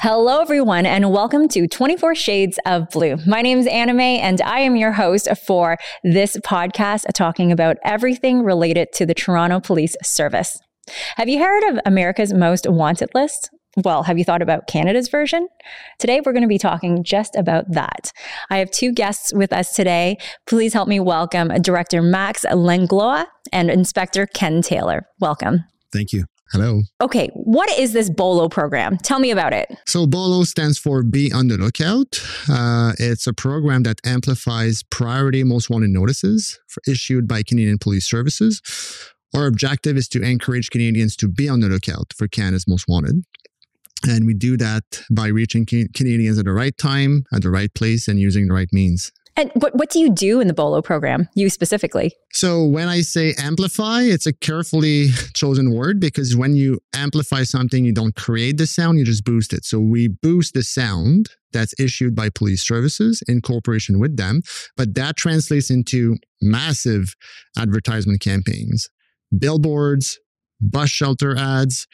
[0.00, 3.18] Hello, everyone, and welcome to 24 Shades of Blue.
[3.24, 8.42] My name is Anime, and I am your host for this podcast talking about everything
[8.42, 10.58] related to the Toronto Police Service.
[11.16, 13.50] Have you heard of America's Most Wanted list?
[13.84, 15.48] Well, have you thought about Canada's version?
[15.98, 18.12] Today, we're going to be talking just about that.
[18.50, 20.18] I have two guests with us today.
[20.46, 25.06] Please help me welcome Director Max Langlois and Inspector Ken Taylor.
[25.20, 25.64] Welcome.
[25.90, 26.26] Thank you.
[26.52, 26.82] Hello.
[27.00, 28.98] Okay, what is this BOLO program?
[28.98, 29.74] Tell me about it.
[29.86, 32.22] So, BOLO stands for Be on the Lookout.
[32.46, 38.60] Uh, it's a program that amplifies priority most wanted notices issued by Canadian Police Services.
[39.34, 43.24] Our objective is to encourage Canadians to be on the lookout for Canada's most wanted.
[44.08, 48.08] And we do that by reaching Canadians at the right time, at the right place,
[48.08, 49.12] and using the right means.
[49.34, 52.14] And what, what do you do in the BOLO program, you specifically?
[52.32, 57.84] So, when I say amplify, it's a carefully chosen word because when you amplify something,
[57.84, 59.64] you don't create the sound, you just boost it.
[59.64, 64.42] So, we boost the sound that's issued by police services in cooperation with them,
[64.76, 67.14] but that translates into massive
[67.56, 68.90] advertisement campaigns,
[69.38, 70.18] billboards,
[70.60, 71.86] bus shelter ads,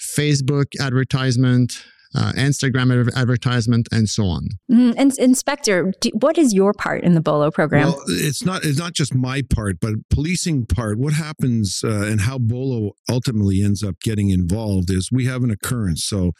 [0.00, 1.84] Facebook advertisement,
[2.14, 4.48] uh, Instagram advertisement, and so on.
[4.70, 7.88] Mm, and Inspector, do, what is your part in the Bolo program?
[7.88, 10.98] Well, it's not it's not just my part, but policing part.
[10.98, 15.50] What happens uh, and how Bolo ultimately ends up getting involved is we have an
[15.50, 16.04] occurrence.
[16.04, 16.32] So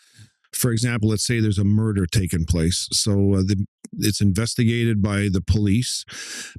[0.53, 2.89] for example, let's say there's a murder taking place.
[2.93, 3.67] So uh, the,
[3.99, 6.05] it's investigated by the police,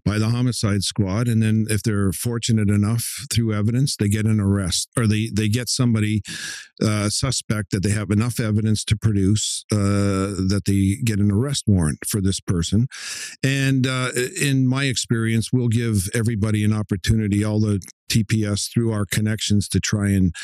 [0.03, 4.39] by the homicide squad, and then if they're fortunate enough through evidence, they get an
[4.39, 6.21] arrest or they they get somebody
[6.83, 11.65] uh, suspect that they have enough evidence to produce uh, that they get an arrest
[11.67, 12.87] warrant for this person.
[13.43, 19.05] And uh, in my experience, we'll give everybody an opportunity, all the TPS through our
[19.05, 20.35] connections to try and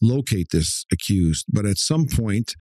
[0.00, 1.46] locate this accused.
[1.48, 2.54] But at some point,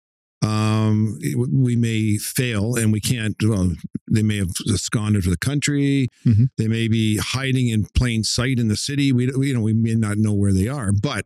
[0.45, 1.19] um,
[1.51, 3.73] we may fail and we can't well
[4.11, 6.45] they may have absconded for the country mm-hmm.
[6.59, 9.95] they may be hiding in plain sight in the city we you know we may
[9.95, 11.25] not know where they are but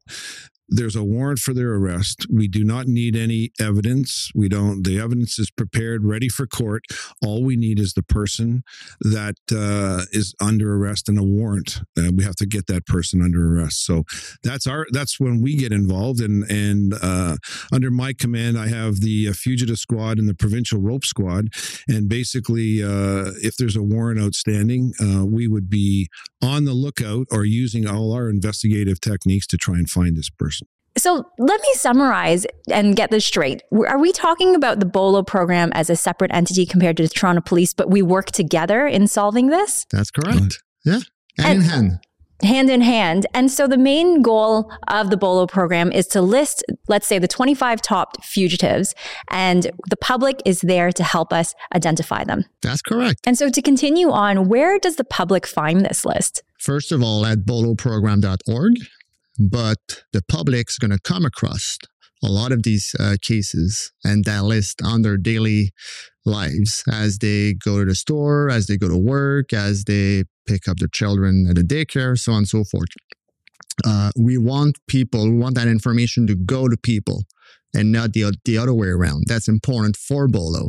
[0.69, 2.27] there's a warrant for their arrest.
[2.31, 4.31] We do not need any evidence.
[4.35, 6.85] We don't, the evidence is prepared, ready for court.
[7.23, 8.63] All we need is the person
[9.01, 11.81] that uh, is under arrest and a warrant.
[11.97, 13.85] Uh, we have to get that person under arrest.
[13.85, 14.05] So
[14.43, 16.21] that's our, that's when we get involved.
[16.21, 17.37] And, and uh,
[17.73, 21.49] under my command, I have the uh, fugitive squad and the provincial rope squad.
[21.89, 26.09] And basically, uh, if there's a warrant outstanding, uh, we would be
[26.43, 30.58] on the lookout or using all our investigative techniques to try and find this person.
[30.97, 33.63] So let me summarize and get this straight.
[33.73, 37.41] Are we talking about the BOLO program as a separate entity compared to the Toronto
[37.41, 39.87] Police, but we work together in solving this?
[39.91, 40.63] That's correct.
[40.85, 41.01] Yeah.
[41.39, 41.99] Hand and, in hand.
[42.43, 43.27] Hand in hand.
[43.35, 47.29] And so the main goal of the BOLO program is to list, let's say, the
[47.29, 48.95] 25 top fugitives,
[49.31, 52.45] and the public is there to help us identify them.
[52.63, 53.21] That's correct.
[53.25, 56.43] And so to continue on, where does the public find this list?
[56.59, 58.75] First of all, at boloprogram.org,
[59.39, 61.79] but the public's going to come across
[62.23, 65.71] a lot of these uh, cases and that list on their daily
[66.25, 70.67] lives as they go to the store, as they go to work, as they pick
[70.69, 72.89] up their children at the daycare, so on and so forth.
[73.87, 77.23] Uh, we want people, we want that information to go to people
[77.75, 79.25] and not the, the other way around.
[79.29, 80.69] That's important for Bolo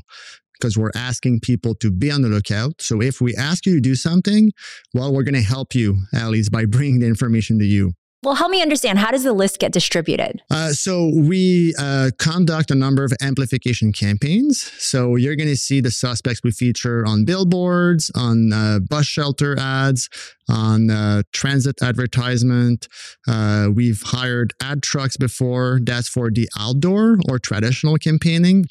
[0.59, 2.81] because we're asking people to be on the lookout.
[2.81, 4.51] So if we ask you to do something,
[4.93, 7.93] well, we're going to help you at least by bringing the information to you.
[8.21, 10.41] Well, help me understand how does the list get distributed?
[10.51, 14.61] Uh, so we uh, conduct a number of amplification campaigns.
[14.77, 19.57] So you're going to see the suspects we feature on billboards, on uh, bus shelter
[19.57, 20.09] ads,
[20.49, 22.89] on uh, transit advertisement.
[23.25, 25.79] Uh, we've hired ad trucks before.
[25.81, 28.65] That's for the outdoor or traditional campaigning.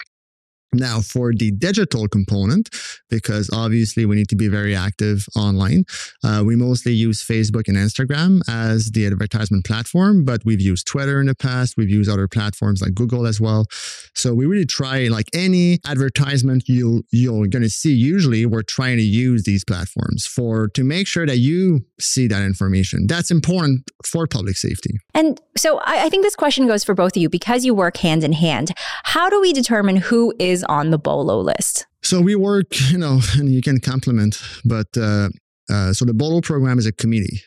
[0.72, 2.68] Now, for the digital component,
[3.08, 5.84] because obviously we need to be very active online,
[6.22, 11.20] uh, we mostly use Facebook and Instagram as the advertisement platform, but we've used Twitter
[11.20, 11.76] in the past.
[11.76, 13.66] We've used other platforms like Google as well.
[14.14, 17.94] So we really try, like any advertisement you you're going to see.
[17.94, 22.42] Usually, we're trying to use these platforms for to make sure that you see that
[22.42, 23.06] information.
[23.06, 24.98] That's important for public safety.
[25.14, 27.96] And so, I, I think this question goes for both of you because you work
[27.98, 28.72] hand in hand.
[29.04, 31.86] How do we determine who is is on the BOLO list?
[32.02, 35.28] So we work, you know, and you can compliment, but uh,
[35.70, 37.42] uh, so the BOLO program is a committee.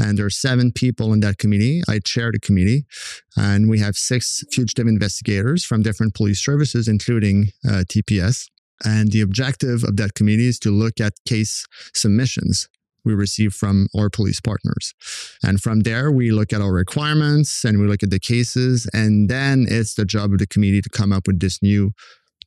[0.00, 1.82] And there are seven people in that committee.
[1.88, 2.84] I chair the committee,
[3.36, 8.46] and we have six fugitive investigators from different police services, including uh, TPS.
[8.84, 12.68] And the objective of that committee is to look at case submissions
[13.04, 14.94] we receive from our police partners.
[15.42, 18.88] And from there, we look at our requirements and we look at the cases.
[18.92, 21.92] And then it's the job of the committee to come up with this new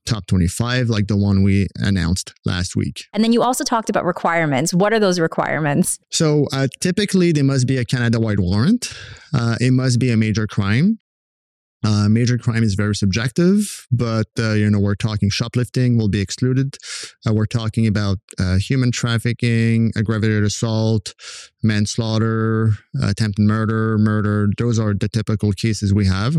[0.06, 3.06] top 25, like the one we announced last week.
[3.13, 4.74] And then you also talked about requirements.
[4.74, 6.00] What are those requirements?
[6.09, 8.94] So uh, typically, there must be a Canada wide warrant,
[9.33, 11.00] uh, it must be a major crime.
[11.83, 16.21] Uh, major crime is very subjective, but uh, you know we're talking shoplifting will be
[16.21, 16.77] excluded.
[17.27, 21.15] Uh, we're talking about uh, human trafficking, aggravated assault,
[21.63, 24.50] manslaughter, attempted murder, murder.
[24.59, 26.38] Those are the typical cases we have.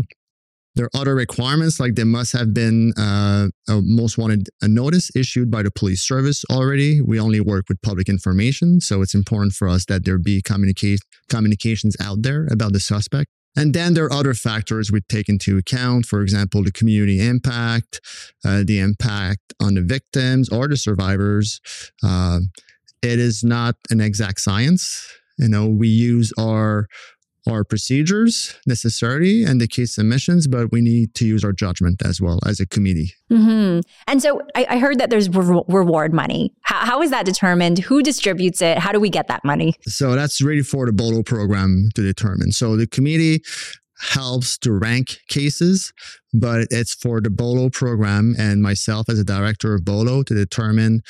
[0.75, 5.15] There are other requirements, like there must have been uh, a most wanted a notice
[5.15, 6.99] issued by the police service already.
[6.99, 11.95] We only work with public information, so it's important for us that there be communications
[11.99, 13.29] out there about the suspect.
[13.55, 18.01] And then there are other factors we take into account, for example, the community impact,
[18.43, 21.61] uh, the impact on the victims or the survivors.
[22.03, 22.39] Uh,
[23.03, 25.07] it is not an exact science.
[25.37, 26.87] You know, we use our
[27.47, 32.21] our procedures necessarily and the case submissions, but we need to use our judgment as
[32.21, 33.13] well as a committee.
[33.31, 33.81] Mm-hmm.
[34.07, 36.53] And so I, I, heard that there's re- reward money.
[36.61, 37.79] How, how is that determined?
[37.79, 38.77] Who distributes it?
[38.77, 39.73] How do we get that money?
[39.81, 42.51] So that's really for the BOLO program to determine.
[42.51, 43.41] So the committee
[43.99, 45.93] helps to rank cases,
[46.33, 51.01] but it's for the BOLO program and myself as a director of BOLO to determine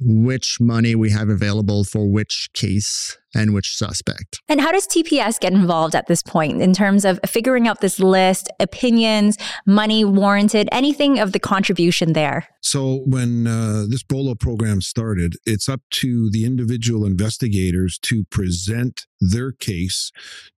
[0.00, 4.40] which money we have available for which case and which suspect.
[4.48, 8.00] And how does TPS get involved at this point in terms of figuring out this
[8.00, 9.36] list, opinions,
[9.66, 12.48] money warranted, anything of the contribution there?
[12.62, 19.06] So, when uh, this BOLO program started, it's up to the individual investigators to present
[19.20, 20.12] their case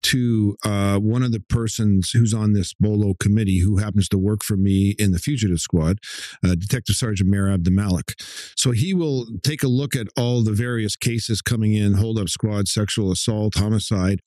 [0.04, 4.44] to uh, one of the persons who's on this BOLO committee who happens to work
[4.44, 6.00] for me in the fugitive squad,
[6.44, 8.14] uh, Detective Sergeant Mayor Abdemalik.
[8.56, 12.30] So, he will take a look at all the various cases coming in, hold up
[12.30, 14.22] squad sexual assault, homicide.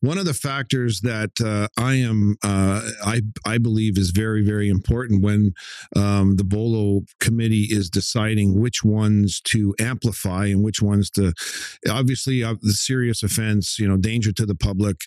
[0.00, 4.68] One of the factors that uh, I am, uh, I I believe, is very very
[4.68, 5.54] important when
[5.94, 11.32] um, the Bolo committee is deciding which ones to amplify and which ones to,
[11.88, 15.02] obviously, uh, the serious offense, you know, danger to the public.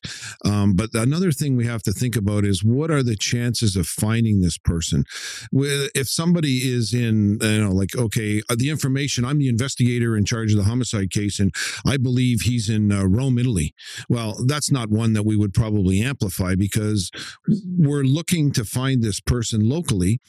[0.45, 3.87] Um, but another thing we have to think about is what are the chances of
[3.87, 5.03] finding this person?
[5.51, 9.25] If somebody is in, you know, like okay, uh, the information.
[9.25, 11.53] I'm the investigator in charge of the homicide case, and
[11.85, 13.73] I believe he's in uh, Rome, Italy.
[14.07, 17.11] Well, that's not not one that we would probably amplify because
[17.77, 20.19] we're looking to find this person locally.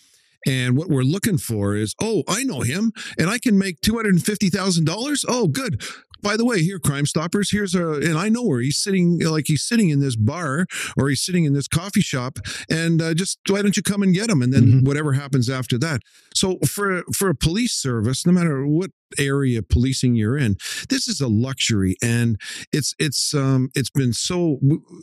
[0.46, 5.24] And what we're looking for is, oh, I know him and I can make $250,000.
[5.28, 5.82] Oh, good
[6.22, 9.44] by the way, here, Crime Stoppers, here's a, and I know where he's sitting, like
[9.46, 10.66] he's sitting in this bar
[10.96, 12.38] or he's sitting in this coffee shop,
[12.68, 14.42] and uh, just why don't you come and get him?
[14.42, 14.86] And then mm-hmm.
[14.86, 16.02] whatever happens after that.
[16.34, 20.56] So for for a police service, no matter what area policing you're in
[20.88, 22.40] this is a luxury and
[22.72, 24.58] it's it's um it's been so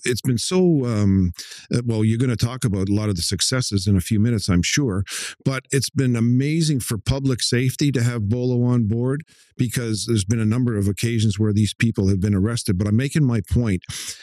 [0.06, 1.32] it's been so um
[1.74, 4.20] uh, well you're going to talk about a lot of the successes in a few
[4.20, 5.04] minutes i'm sure
[5.44, 9.24] but it's been amazing for public safety to have bolo on board
[9.58, 12.96] because there's been a number of occasions where these people have been arrested but i'm
[12.96, 13.82] making my point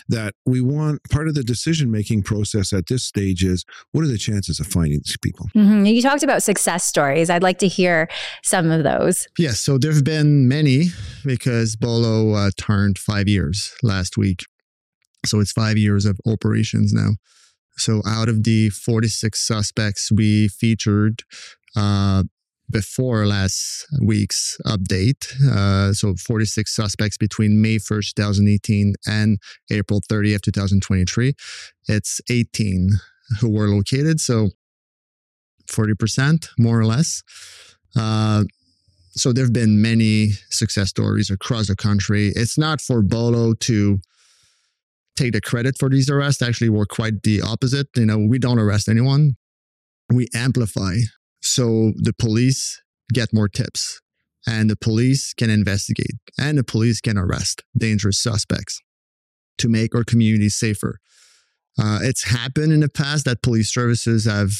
[0.08, 4.08] that we want part of the decision making process at this stage is what are
[4.08, 5.84] the chances of finding these people mm-hmm.
[5.84, 8.08] you talked about success stories i'd like to hear
[8.42, 10.87] some of those yes so there have been many
[11.25, 14.44] because Bolo uh, turned five years last week.
[15.25, 17.11] So it's five years of operations now.
[17.76, 21.23] So out of the 46 suspects we featured
[21.75, 22.25] uh,
[22.71, 29.38] before last week's update, uh, so 46 suspects between May 1st, 2018 and
[29.71, 31.35] April 30th, 2023,
[31.88, 32.90] it's 18
[33.40, 34.21] who were located.
[34.21, 34.50] So
[35.71, 37.23] 40% more or less.
[37.97, 38.45] Uh,
[39.16, 42.33] so there have been many success stories across the country.
[42.35, 43.99] It's not for Bolo to
[45.16, 46.42] take the credit for these arrests.
[46.42, 47.87] Actually, we're quite the opposite.
[47.94, 49.37] You know, we don't arrest anyone.
[50.12, 50.97] We amplify.
[51.42, 54.00] So the police get more tips
[54.47, 58.80] and the police can investigate and the police can arrest dangerous suspects
[59.59, 60.99] to make our communities safer.
[61.78, 64.52] Uh, it's happened in the past that police services have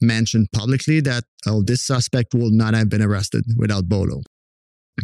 [0.00, 4.22] mentioned publicly that oh, this suspect will not have been arrested without Bolo.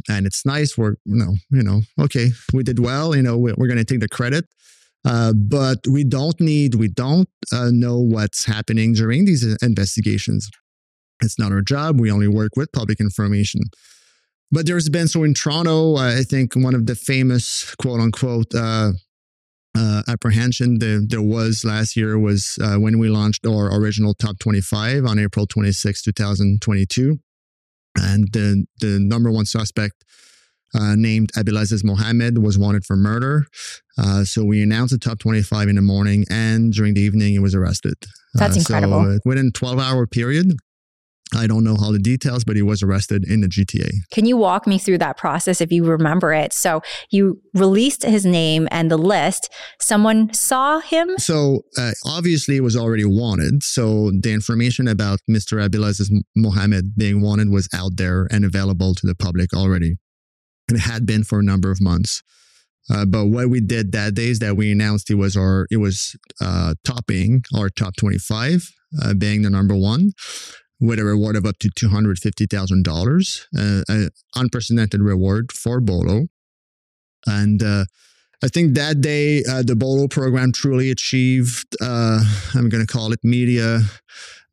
[0.08, 0.76] And it's nice.
[0.76, 3.16] We're you know you know okay we did well.
[3.16, 4.44] You know we're, we're going to take the credit,
[5.04, 10.50] uh, but we don't need we don't uh, know what's happening during these investigations.
[11.22, 11.98] It's not our job.
[11.98, 13.62] We only work with public information.
[14.50, 18.54] But there's been so in Toronto, I think one of the famous quote unquote
[19.76, 24.38] uh, apprehension there, there was last year was uh, when we launched our original top
[24.38, 27.18] 25 on April 26, 2022.
[27.96, 30.04] And the, the number one suspect
[30.74, 33.46] uh, named Abdelaziz Mohammed was wanted for murder.
[33.96, 37.38] Uh, so we announced the top 25 in the morning, and during the evening, he
[37.38, 37.94] was arrested.
[38.34, 39.04] That's Uh, incredible.
[39.14, 40.52] So within 12 hour period,
[41.34, 43.90] I don't know all the details, but he was arrested in the GTA.
[44.10, 46.52] Can you walk me through that process if you remember it?
[46.52, 46.80] So
[47.10, 49.52] you released his name and the list.
[49.80, 51.18] Someone saw him.
[51.18, 53.62] So uh, obviously, it was already wanted.
[53.62, 55.62] So the information about Mr.
[55.62, 59.96] Abdelaziz Mohammed being wanted was out there and available to the public already,
[60.68, 62.22] and it had been for a number of months.
[62.90, 65.76] Uh, but what we did that day is that we announced it was our it
[65.76, 68.70] was uh, topping our top twenty five,
[69.02, 70.12] uh, being the number one,
[70.80, 75.52] with a reward of up to two hundred fifty thousand dollars, uh, an unprecedented reward
[75.52, 76.26] for Bolo,
[77.26, 77.62] and.
[77.62, 77.84] Uh,
[78.40, 82.22] I think that day uh, the Bolo program truly achieved, uh,
[82.54, 83.80] I'm going to call it media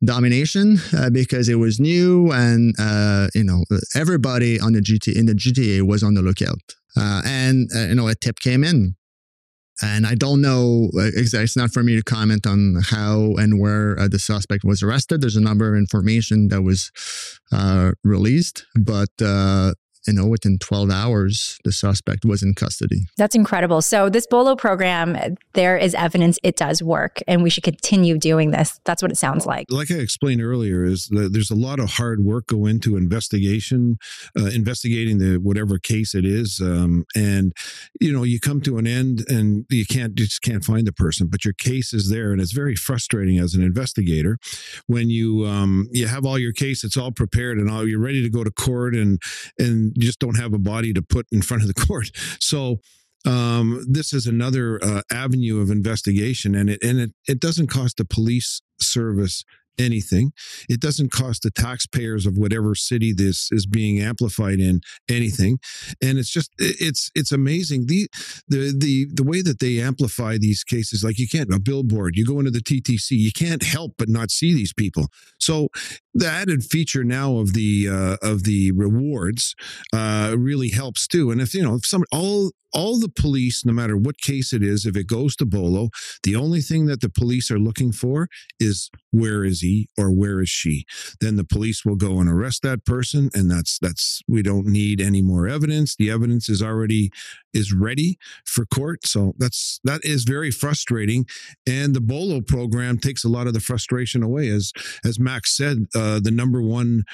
[0.04, 3.64] domination uh, because it was new and, uh, you know,
[3.94, 6.74] everybody on the GT in the GTA was on the lookout.
[6.96, 8.96] Uh, and, uh, you know, a tip came in.
[9.82, 14.08] And I don't know it's not for me to comment on how and where uh,
[14.08, 15.20] the suspect was arrested.
[15.20, 16.90] There's a number of information that was
[17.52, 19.74] uh, released, but uh,
[20.06, 23.06] you know, within 12 hours, the suspect was in custody.
[23.16, 23.82] That's incredible.
[23.82, 28.50] So this Bolo program, there is evidence it does work, and we should continue doing
[28.50, 28.80] this.
[28.84, 29.66] That's what it sounds like.
[29.70, 33.98] like I explained earlier, is that there's a lot of hard work go into investigation,
[34.38, 37.52] uh, investigating the whatever case it is, um, and
[38.00, 40.92] you know you come to an end and you can't you just can't find the
[40.92, 44.38] person, but your case is there, and it's very frustrating as an investigator
[44.86, 48.22] when you um, you have all your case, it's all prepared, and all you're ready
[48.22, 49.20] to go to court, and
[49.58, 52.10] and you just don't have a body to put in front of the court,
[52.40, 52.80] so
[53.26, 57.96] um, this is another uh, avenue of investigation, and it and it, it doesn't cost
[57.96, 59.44] the police service
[59.78, 60.32] anything.
[60.68, 65.58] It doesn't cost the taxpayers of whatever city this is being amplified in anything,
[66.02, 68.08] and it's just it's it's amazing the
[68.48, 71.04] the the the way that they amplify these cases.
[71.04, 74.30] Like you can't a billboard, you go into the TTC, you can't help but not
[74.30, 75.08] see these people.
[75.38, 75.68] So
[76.16, 79.54] the added feature now of the uh, of the rewards
[79.92, 81.30] uh, really helps too.
[81.30, 84.62] And if you know if some all all the police, no matter what case it
[84.62, 85.88] is, if it goes to Bolo,
[86.24, 88.28] the only thing that the police are looking for
[88.60, 90.84] is where is he or where is she.
[91.20, 95.00] Then the police will go and arrest that person, and that's that's we don't need
[95.00, 95.96] any more evidence.
[95.96, 97.10] The evidence is already
[97.54, 99.06] is ready for court.
[99.06, 101.24] So that's that is very frustrating.
[101.66, 104.48] And the Bolo program takes a lot of the frustration away.
[104.48, 104.72] As
[105.04, 107.04] as Max said, uh, the number one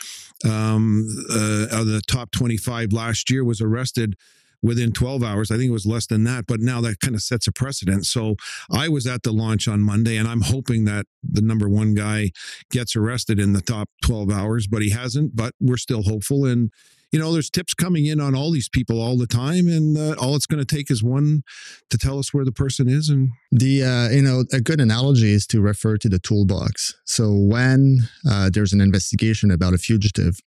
[0.45, 4.17] um, uh, of the top twenty five last year was arrested
[4.63, 5.51] within 12 hours.
[5.51, 8.07] I think it was less than that, but now that kind of sets a precedent.
[8.07, 8.37] So
[8.71, 12.31] I was at the launch on Monday and I'm hoping that the number one guy
[12.71, 16.47] gets arrested in the top 12 hours, but he hasn't, but we're still hopeful.
[16.47, 16.71] And,
[17.12, 19.69] you know, there's tips coming in on all these people all the time.
[19.69, 21.42] And uh, all it's going to take is one
[21.90, 23.11] to tell us where the person is.
[23.11, 26.95] And The uh, you know a good analogy is to refer to the toolbox.
[27.04, 30.38] So when uh, there's an investigation about a fugitive,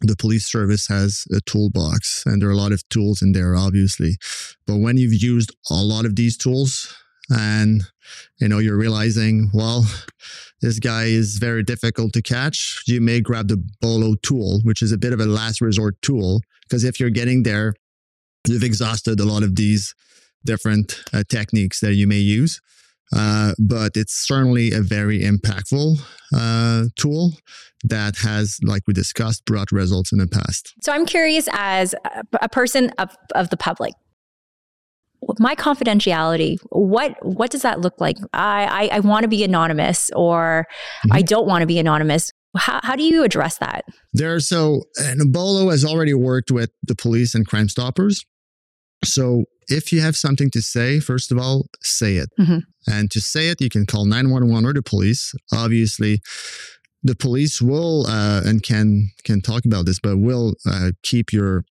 [0.00, 3.54] the police service has a toolbox, and there are a lot of tools in there,
[3.56, 4.16] obviously.
[4.66, 6.94] But when you've used a lot of these tools,
[7.30, 7.82] and
[8.38, 9.86] you know you're realizing, well,
[10.60, 14.92] this guy is very difficult to catch, you may grab the Bolo tool, which is
[14.92, 17.74] a bit of a last resort tool, because if you're getting there,
[18.46, 19.94] you've exhausted a lot of these
[20.44, 22.60] different uh, techniques that you may use.
[23.12, 26.00] Uh, but it's certainly a very impactful
[26.32, 27.32] uh, tool
[27.82, 30.74] that has, like we discussed, brought results in the past.
[30.80, 31.94] So I'm curious as
[32.40, 33.94] a, person of, of the public.
[35.38, 38.16] My confidentiality, what what does that look like?
[38.32, 40.66] I I, I want to be anonymous, or
[41.10, 42.32] I don't want to be anonymous.
[42.56, 43.84] How, how do you address that?
[44.12, 48.24] There, so and Bolo has already worked with the police and Crime Stoppers.
[49.04, 52.28] So if you have something to say, first of all, say it.
[52.38, 52.62] Mhm.
[52.86, 55.32] And to say it, you can call 911 or the police.
[55.52, 56.20] Obviously,
[57.02, 61.64] the police will uh, and can can talk about this, but will uh, keep your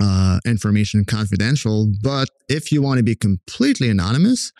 [0.00, 1.88] uh, information confidential.
[2.02, 4.52] But if you want to be completely anonymous,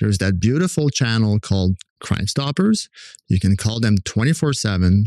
[0.00, 2.88] there's that beautiful channel called Crime Stoppers.
[3.28, 5.06] You can call them 24 7,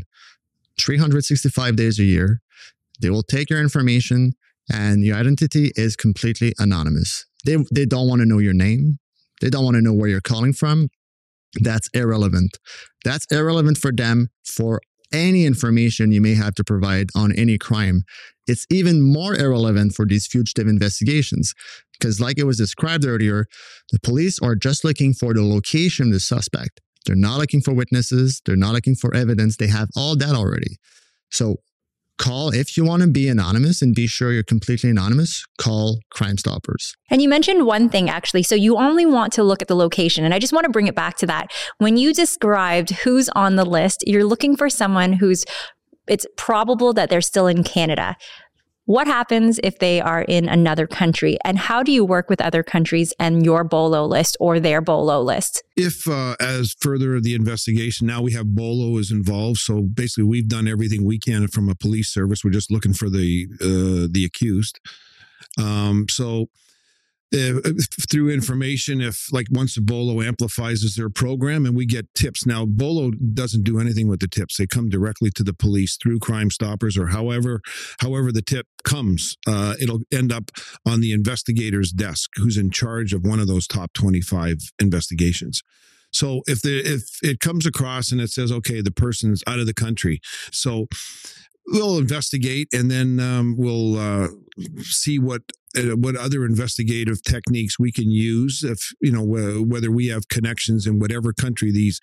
[0.80, 2.42] 365 days a year.
[3.02, 4.34] They will take your information
[4.72, 7.26] and your identity is completely anonymous.
[7.46, 8.98] They, they don't want to know your name.
[9.42, 10.90] They don't want to know where you're calling from.
[11.62, 12.58] That's irrelevant.
[13.06, 14.82] That's irrelevant for them for
[15.14, 18.04] any information you may have to provide on any crime.
[18.48, 21.54] It's even more irrelevant for these fugitive investigations
[21.94, 23.46] because, like it was described earlier,
[23.92, 26.82] the police are just looking for the location of the suspect.
[27.06, 29.58] They're not looking for witnesses, they're not looking for evidence.
[29.58, 30.78] They have all that already.
[31.32, 31.58] So,
[32.18, 36.38] call if you want to be anonymous and be sure you're completely anonymous call crime
[36.38, 36.96] stoppers.
[37.10, 38.44] And you mentioned one thing actually.
[38.44, 40.88] So you only want to look at the location and i just want to bring
[40.88, 41.52] it back to that.
[41.78, 45.46] When you described who's on the list you're looking for someone who's
[46.08, 48.16] it's probable that they're still in canada
[48.88, 51.38] what happens if they are in another country?
[51.44, 55.22] And how do you work with other countries and your BOLO list or their BOLO
[55.22, 55.62] list?
[55.76, 59.60] If, uh, as further the investigation, now we have BOLO is involved.
[59.60, 62.46] So basically, we've done everything we can from a police service.
[62.46, 64.80] We're just looking for the uh, the accused.
[65.58, 66.48] Um, so
[67.36, 67.60] uh,
[68.10, 72.46] through information if like once bolo amplifies their program and we get tips.
[72.46, 74.58] Now bolo doesn't do anything with the tips.
[74.58, 77.62] They come directly to the police through crime stoppers or however
[78.00, 80.52] however the tip comes uh, it'll end up
[80.86, 85.62] on the investigator's desk who's in charge of one of those top 25 investigations.
[86.12, 89.66] So if the if it comes across and it says okay the person's out of
[89.66, 90.22] the country.
[90.54, 90.88] So
[91.68, 94.30] we'll investigate and then um, we'll uh,
[94.80, 95.42] see what
[95.76, 101.00] what other investigative techniques we can use if you know whether we have connections in
[101.00, 102.00] whatever country these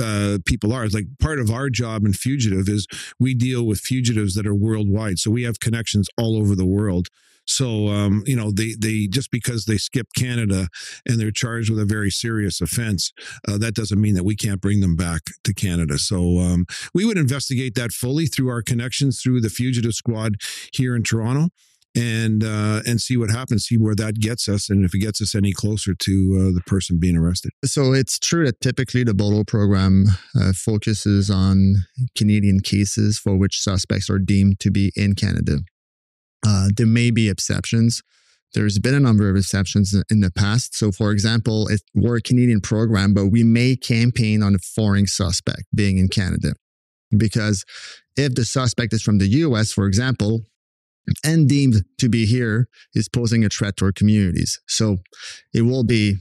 [0.00, 0.84] uh, people are.
[0.84, 2.86] It's like part of our job in fugitive is
[3.18, 5.18] we deal with fugitives that are worldwide.
[5.18, 7.08] So we have connections all over the world.
[7.48, 10.68] So um, you know they they just because they skip Canada
[11.06, 13.12] and they're charged with a very serious offense,
[13.48, 15.98] uh, that doesn't mean that we can't bring them back to Canada.
[15.98, 20.34] So um, we would investigate that fully through our connections through the fugitive squad
[20.72, 21.50] here in Toronto
[21.96, 25.20] and uh, and see what happens, see where that gets us, and if it gets
[25.22, 27.50] us any closer to uh, the person being arrested.
[27.64, 30.04] So it's true that typically the BOLO program
[30.38, 31.76] uh, focuses on
[32.16, 35.60] Canadian cases for which suspects are deemed to be in Canada.
[36.46, 38.02] Uh, there may be exceptions.
[38.54, 40.76] There's been a number of exceptions in the past.
[40.76, 45.06] So, for example, if we're a Canadian program, but we may campaign on a foreign
[45.06, 46.54] suspect being in Canada.
[47.16, 47.64] Because
[48.16, 50.42] if the suspect is from the US, for example,
[51.24, 54.60] and deemed to be here is posing a threat to our communities.
[54.66, 54.98] So
[55.54, 56.16] it will be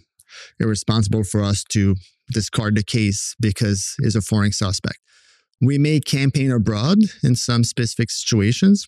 [0.60, 1.96] irresponsible for us to
[2.32, 5.00] discard the case because it's a foreign suspect.
[5.62, 8.88] We may campaign abroad in some specific situations,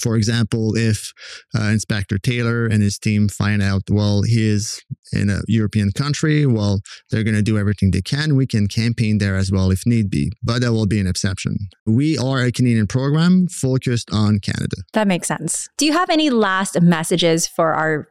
[0.00, 1.12] for example, if
[1.58, 6.46] uh, Inspector Taylor and his team find out, well, he is in a European country,
[6.46, 8.36] well, they're going to do everything they can.
[8.36, 11.56] We can campaign there as well if need be, but that will be an exception.
[11.86, 14.76] We are a Canadian program focused on Canada.
[14.92, 15.68] That makes sense.
[15.76, 18.08] Do you have any last messages for our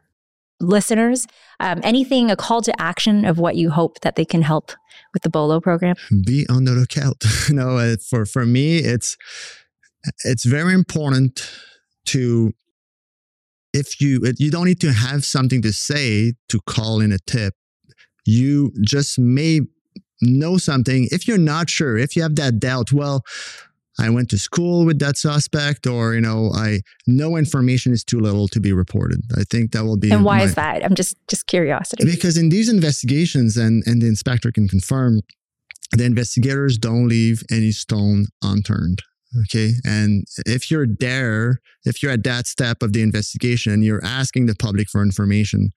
[0.59, 1.27] listeners?
[1.59, 4.71] Um, anything, a call to action of what you hope that they can help
[5.13, 5.95] with the BOLO program?
[6.25, 7.23] Be on the lookout.
[7.49, 9.17] no, uh, for for me, it's
[10.23, 11.49] it's very important
[12.05, 12.53] to
[13.73, 17.53] if you you don't need to have something to say to call in a tip.
[18.25, 19.61] You just may
[20.21, 21.07] know something.
[21.11, 23.23] If you're not sure if you have that doubt well
[23.99, 28.19] i went to school with that suspect or you know i no information is too
[28.19, 29.19] little to be reported.
[29.35, 30.83] I think that will be and why my, is that?
[30.83, 32.05] I'm just just curiosity.
[32.05, 35.21] Because in these investigations and and the inspector can confirm
[35.91, 39.01] the investigators don't leave any stone unturned
[39.43, 39.73] Okay.
[39.85, 44.45] And if you're there, if you're at that step of the investigation and you're asking
[44.45, 45.71] the public for information,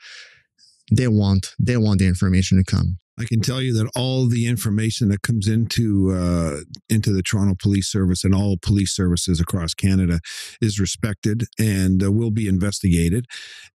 [0.90, 2.98] they want they want the information to come.
[3.20, 7.54] I can tell you that all the information that comes into uh, into the Toronto
[7.60, 10.20] Police Service and all police services across Canada
[10.62, 13.26] is respected and uh, will be investigated.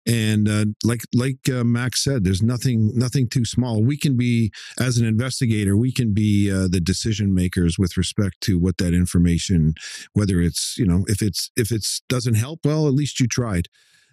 [0.04, 3.84] And uh, like like uh, Max said, there's nothing nothing too small.
[3.84, 8.40] We can be as an investigator, we can be uh, the decision makers with respect
[8.42, 9.74] to what that information,
[10.12, 13.68] whether it's you know if it's if it's doesn't help, well at least you tried.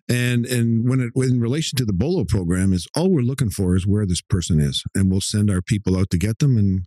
[0.10, 3.76] And and when it in relation to the Bolo program is all we're looking for
[3.76, 6.86] is where this person is, and we'll send our people out to get them and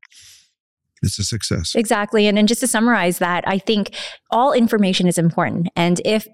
[1.02, 1.74] it's a success.
[1.74, 2.26] Exactly.
[2.26, 3.94] And, and just to summarize that, I think
[4.31, 5.68] all information is important.
[5.76, 6.26] And if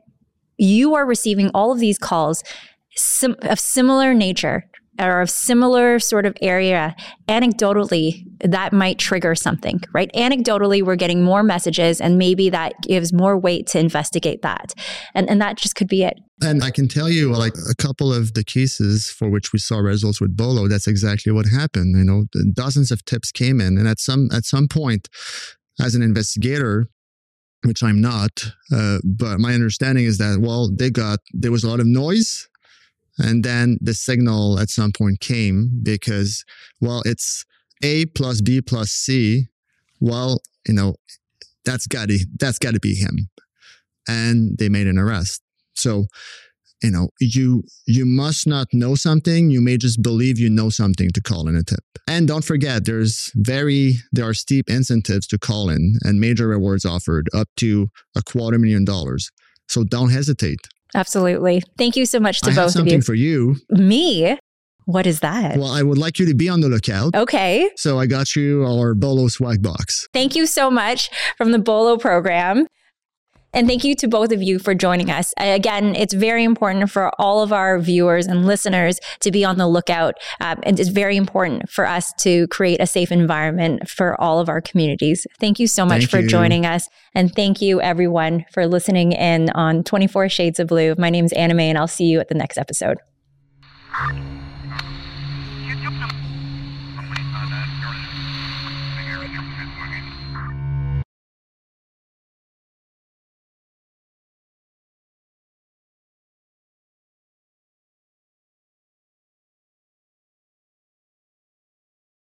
[0.56, 2.42] you are receiving all of these calls
[2.96, 4.68] sim- of similar nature
[4.98, 6.94] or of similar sort of area,
[7.28, 10.10] anecdotally, that might trigger something, right?
[10.14, 14.74] Anecdotally, we're getting more messages, and maybe that gives more weight to investigate that.
[15.14, 16.18] And, and that just could be it.
[16.42, 19.78] And I can tell you, like a couple of the cases for which we saw
[19.78, 21.96] results with Bolo, that's exactly what happened.
[21.96, 25.08] You know, dozens of tips came in, and at some at some point,
[25.80, 26.86] as an investigator,
[27.64, 31.68] which I'm not, uh, but my understanding is that well, they got there was a
[31.68, 32.48] lot of noise
[33.18, 36.44] and then the signal at some point came because,
[36.80, 37.44] well, it's
[37.82, 39.48] A plus B plus C.
[40.00, 40.96] Well, you know,
[41.64, 43.28] that's got to that's got to be him,
[44.08, 45.42] and they made an arrest.
[45.74, 46.06] So
[46.82, 49.50] you know, you you must not know something.
[49.50, 51.84] You may just believe you know something to call in a tip.
[52.08, 56.84] And don't forget, there's very there are steep incentives to call in and major rewards
[56.84, 59.30] offered up to a quarter million dollars.
[59.68, 60.58] So don't hesitate.
[60.94, 61.62] Absolutely.
[61.78, 63.02] Thank you so much to I both have of something you.
[63.02, 63.56] for you.
[63.70, 64.36] Me?
[64.84, 65.56] What is that?
[65.58, 67.14] Well, I would like you to be on the lookout.
[67.14, 67.70] okay.
[67.76, 70.08] So I got you our Bolo swag box.
[70.12, 72.66] Thank you so much from the Bolo program.
[73.52, 75.34] And thank you to both of you for joining us.
[75.36, 79.66] Again, it's very important for all of our viewers and listeners to be on the
[79.66, 80.14] lookout.
[80.40, 84.48] Um, and it's very important for us to create a safe environment for all of
[84.48, 85.26] our communities.
[85.38, 86.28] Thank you so much Thank for you.
[86.28, 86.88] joining us.
[87.14, 90.94] And thank you, everyone, for listening in on 24 Shades of Blue.
[90.96, 92.98] My name is Anime, and I'll see you at the next episode.